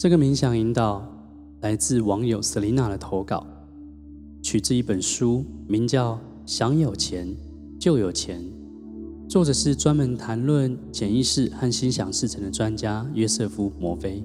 [0.00, 1.06] 这个冥想引导
[1.60, 3.46] 来自网友 Selina 的投稿，
[4.42, 6.14] 取自一本书，名叫
[6.46, 7.28] 《想有钱
[7.78, 8.40] 就有钱》，
[9.28, 14.24] 作者是专门谈论潜意识和心想事成的专家约瑟夫·摩菲。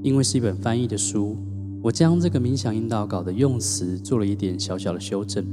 [0.00, 1.36] 因为是一本翻译的书，
[1.82, 5.44] 我将这个冥想引导稿的用词做了一点小小的修正。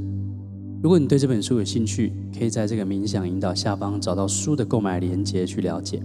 [0.84, 6.00] 如果你对这本书有兴趣，可以在这个冥想引导下方找到书的购买链接去了解。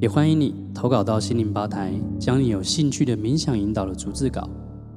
[0.00, 4.48] 也欢迎你投稿到心灵吧台，将你有兴趣的冥想引导的逐字稿，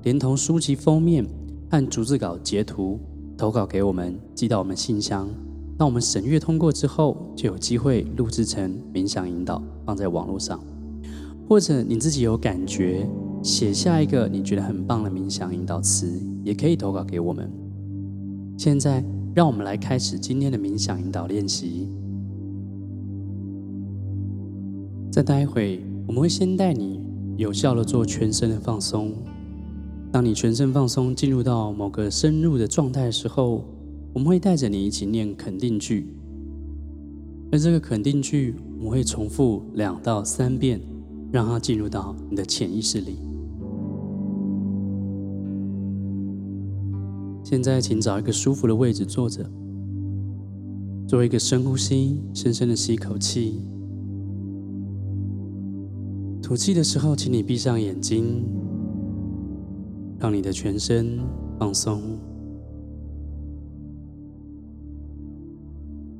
[0.04, 1.26] 连同书籍封面
[1.72, 3.00] 和逐字稿截图
[3.36, 5.28] 投稿给我们，寄到我们信箱。
[5.76, 10.59] 那我们审阅通过之后，就有机会录制成冥想引导，放在网络上。
[11.50, 13.09] 或者你自己有感觉，
[13.42, 17.52] 写下一个你觉得很棒的冥想引导词，也可以投稿给我们。
[18.56, 21.90] 现在，让我们来开始今天的冥想引导练习。
[25.12, 27.02] 再待会，我们会先带你
[27.36, 29.12] 有效地做全身的放松。
[30.09, 33.66] 当你全身放松，进入到某个深入的状态的时候，
[34.14, 36.16] 我们会带着你一起念肯定句。
[37.52, 40.80] 而这个肯定句，我们会重复两到三遍，
[41.30, 43.18] 让它进入到你的潜意识里。
[47.44, 49.46] 现在，请找一个舒服的位置坐着，
[51.06, 53.59] 做一个深呼吸，深深的吸一口气。
[56.52, 58.44] 吐气的时候，请你闭上眼睛，
[60.19, 61.17] 让你的全身
[61.57, 62.02] 放松。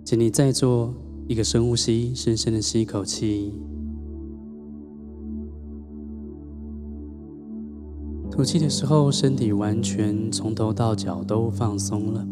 [0.05, 0.93] 请你再做
[1.27, 3.53] 一个深呼吸，深深的吸一口气。
[8.31, 12.25] 吐气的时候，身体完全从头到脚都放松了。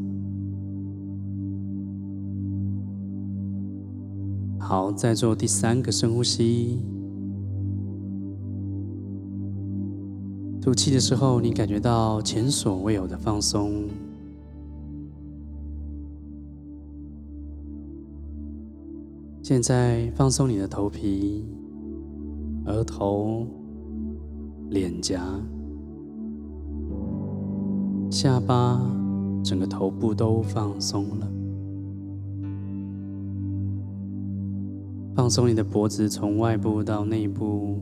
[4.57, 6.79] 好，再做第三个深呼吸。
[10.61, 13.87] 吐气的时候，你感觉到前所未有的放松。
[19.41, 21.43] 现在放松你的头皮、
[22.65, 23.47] 额头、
[24.69, 25.23] 脸颊、
[28.11, 28.79] 下巴，
[29.43, 31.27] 整个头部都放松了。
[35.15, 37.79] 放松你的脖子，从外部到内部。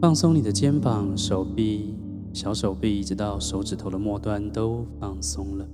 [0.00, 1.96] 放松你的肩膀、手臂、
[2.32, 5.66] 小手臂，一直到手指头的末端都放松了。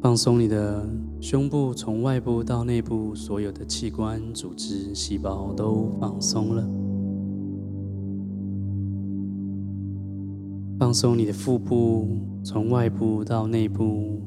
[0.00, 0.84] 放松你的
[1.20, 6.68] 胸部，从外部到内部，所有的器官、组织、细胞都放松了。
[10.80, 12.08] 放松你的腹部，
[12.42, 14.20] 从外部到内部。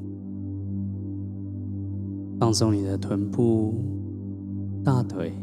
[2.40, 3.74] 放松你的臀部。
[4.86, 5.34] 大腿、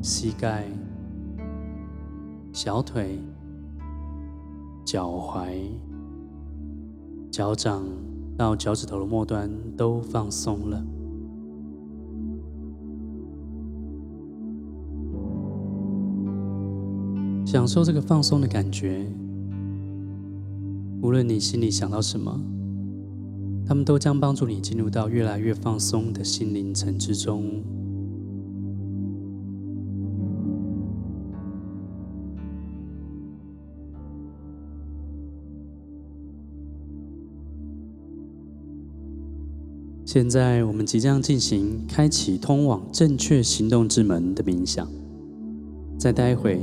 [0.00, 0.64] 膝盖、
[2.50, 3.18] 小腿、
[4.82, 5.50] 脚踝、
[7.30, 7.84] 脚掌
[8.34, 10.82] 到脚趾头的末端都放松了。
[17.44, 19.06] 享受这个放松的感觉。
[21.02, 22.40] 无论你心里想到什么，
[23.66, 27.62] 他们都将帮助你进入到越来越放松的心灵层之中。
[40.12, 44.86] 现在我们即将进行开启通往正确行动之门的冥想。
[45.96, 46.60] 再待会，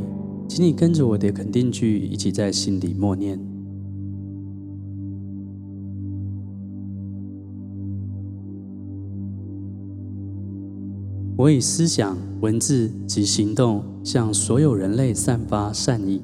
[0.48, 3.40] 请你跟着我的肯定句一起在心里默念：
[11.36, 16.22] 我以思想、文字及行动向所有人类散发善意。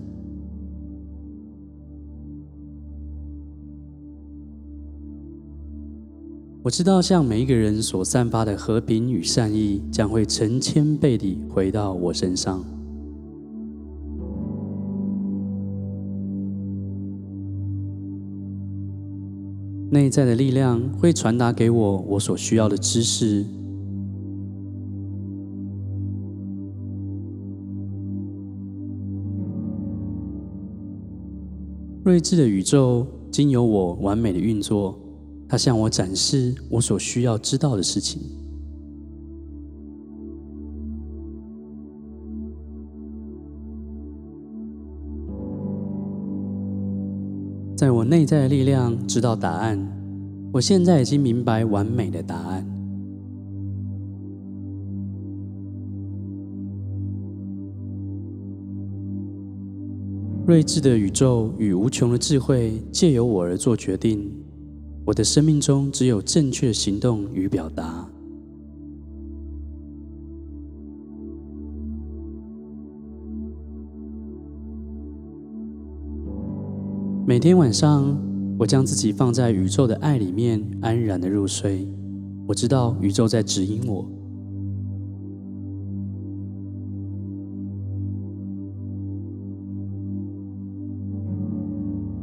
[6.65, 12.65] 我知道，向每一个人所散发的和平与善意，将会成千倍地回到我身上。
[19.91, 23.45] 内在的力量会传达给我我所需要的知识。
[32.03, 35.04] 睿智的宇宙经由我完美的运作。
[35.47, 38.21] 他向我展示我所需要知道的事情。
[47.77, 49.77] 在我内在的力量知道答案，
[50.53, 52.65] 我现在已经明白完美的答案。
[60.47, 64.31] 睿智的宇宙与无穷的智慧借由我而做决定。
[65.05, 68.09] 我的生命中只有正确行动与表达。
[77.27, 78.17] 每天晚上，
[78.57, 81.87] 我将自己放在宇宙的爱里面，安然的入睡。
[82.47, 84.07] 我知道宇宙在指引我。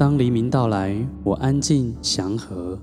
[0.03, 2.77] 当黎明到来，我安静祥和。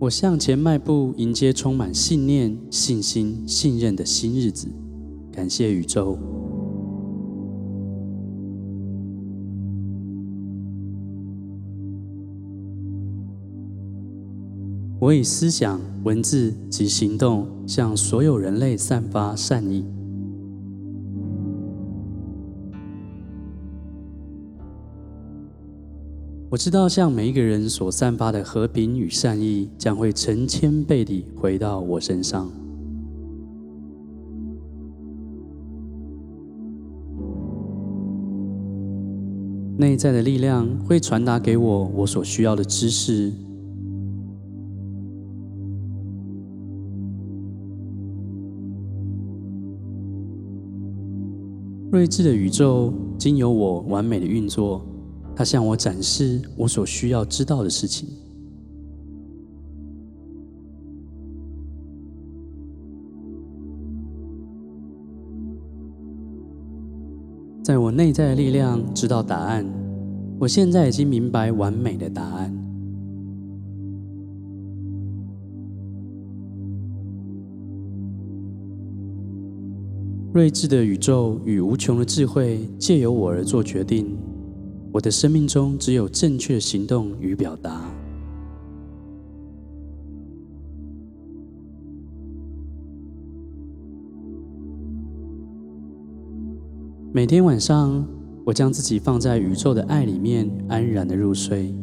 [0.00, 4.66] 我向前迈步，迎接充满信念、信心、信任的新日子。
[5.30, 6.18] 感谢宇宙。
[14.98, 19.84] 我以思想、文字及行动，向所有人类散发善意。
[26.50, 32.50] 我知道，向每一个人所散发的和平与善意，将会成千倍地回到我身上。
[39.78, 43.32] 内在的力量会传达给我我所需要的知识。
[51.92, 54.84] 睿智的宇宙经由我完美的运作。
[55.40, 58.06] 他向我展示我所需要知道的事情。
[67.62, 69.64] 在我内在的力量知道答案。
[70.38, 72.54] 我现在已经明白完美的答案。
[80.34, 84.29] 睿智的宇宙与无穷的智慧借由我而做决定。
[84.92, 87.88] 我的生命中只有正确行动与表达。
[97.12, 98.04] 每天晚上，
[98.44, 101.74] 我将自己放在宇宙的爱里面，安然的入睡。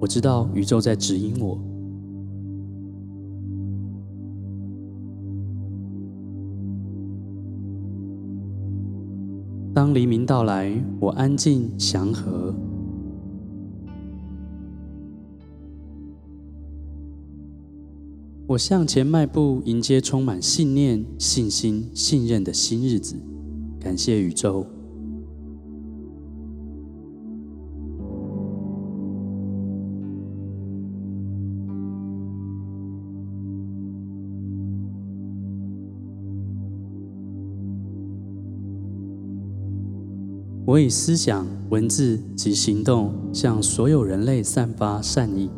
[0.00, 1.58] 我知道宇宙在指引我。
[9.76, 12.54] 当黎明到来，我安静祥和。
[18.46, 23.16] 我向前迈步，迎接充满信念、信心、信任的新日子。
[23.78, 24.66] 感谢宇宙。
[40.66, 45.48] 我以思想、文字及行动，向所有人类散发善意。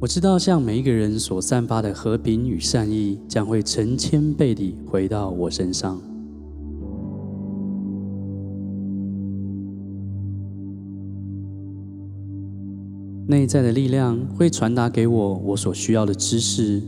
[0.00, 6.00] 我知道，向每一个人所散发的和平与善意，将会成千倍地回到我身上。
[13.28, 16.82] 内在的力量会传达给我我所需要的知识。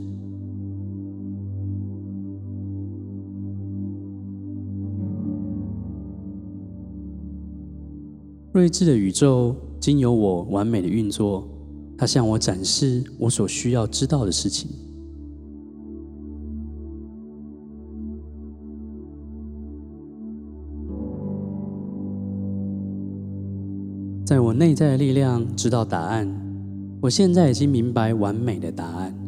[8.52, 11.48] 睿智的宇宙经由我完美的运作，
[11.96, 14.68] 它向我展示我所需要知道的事情。
[24.26, 26.30] 在我内在的力量知道答案，
[27.00, 29.21] 我现在已经明白完美的答案。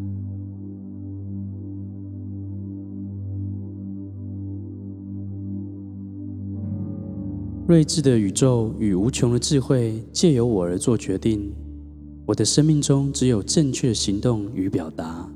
[7.67, 11.51] 睿智的宇宙与无穷的智慧借由我而做决定。
[12.27, 15.27] 我的生命中只有正确的行动与表达。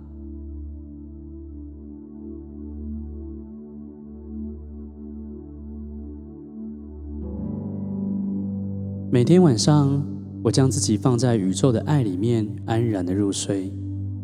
[9.11, 10.07] 每天晚上，
[10.43, 13.73] 我将自己放在宇宙的爱里面，安然的入睡。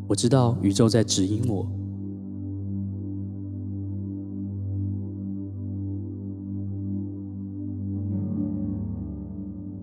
[0.06, 1.66] 我知道宇宙在指引我。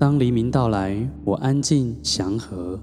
[0.01, 2.79] 当黎明到来，我安静祥和。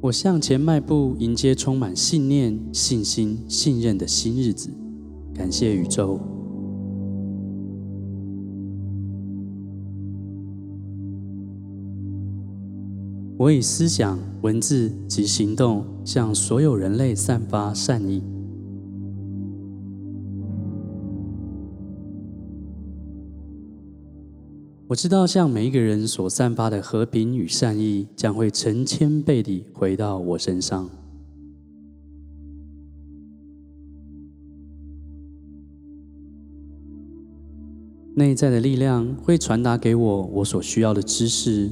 [0.00, 4.70] 我向前迈步，迎接充满信念、信心、信任的新日子。
[5.32, 6.18] 感谢宇宙。
[13.38, 18.20] 我以思想、文字及行动向所有人类散发善意。
[24.90, 30.90] 我知道，向每一个人所散发的和平与善意，将会成千倍地回到我身上。
[38.16, 41.70] 内在的力量会传达给我我所需要的知识。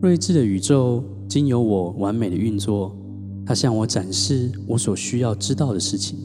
[0.00, 2.96] 睿智的宇宙经由我完美的运作。
[3.44, 6.18] 他向我展示我所需要知道的事情。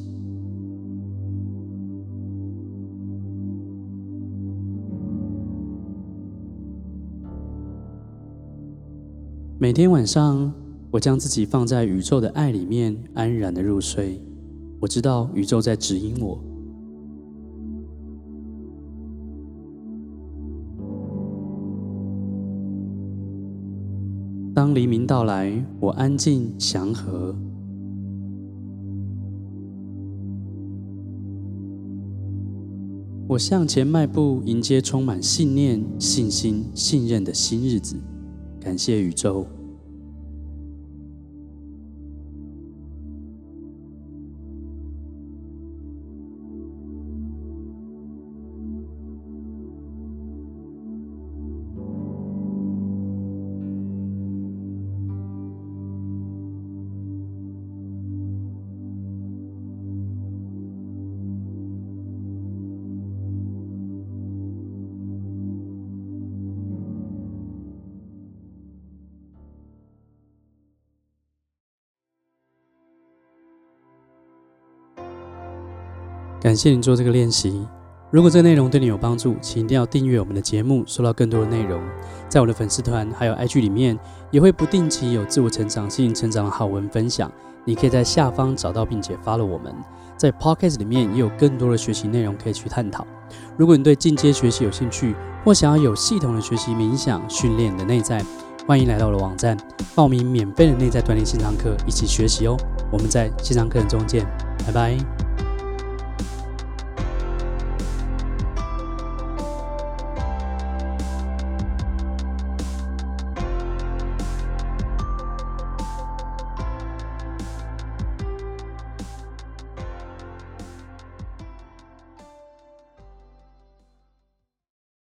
[9.60, 10.54] 每天晚上，
[10.92, 14.22] 我将自己放在宇宙的爱里面，安然的入睡。
[14.80, 16.40] 我知道宇宙在指引我。
[24.78, 27.36] 黎明到来，我安静祥和。
[33.28, 37.96] 我向前迈步，迎接充满信念、信心、信任的新日子。
[38.60, 39.48] 感谢宇宙。
[76.40, 77.68] 感谢你做这个练习。
[78.10, 81.82] 如果这个内容对你有帮助，请一定要订阅我们的节目，收到更多的内容。
[82.30, 84.00] 在我的粉丝团还有 IG 里面，
[84.32, 87.30] 也会不定期有自我成长、心灵成长的好文分享。
[87.66, 89.76] 你可以在下方找到并且发了我们。
[90.16, 93.06] 在 Podcast 里面也有更多的学习内容可以去探讨。
[93.58, 95.14] 如果你对进阶学习有兴趣，
[95.44, 98.24] 或想要有系统的学习冥想训练你的内在，
[98.66, 99.58] 欢迎来到我的网站
[99.94, 102.56] 报名免费的内在锻炼线上课，一起学习哦。
[102.90, 104.26] 我们在线上课程中见，
[104.66, 105.17] 拜拜。